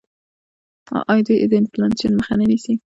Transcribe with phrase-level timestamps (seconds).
[1.11, 2.73] آیا دوی د انفلاسیون مخه نه نیسي؟